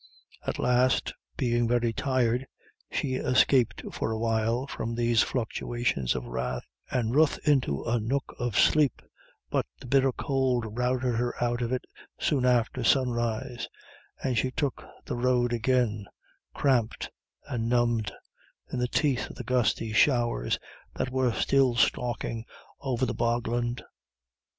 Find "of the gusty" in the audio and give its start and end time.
19.29-19.93